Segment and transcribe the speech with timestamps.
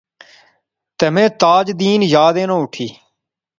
[0.97, 2.87] تہ میں تاج دین یاد اینا اٹھی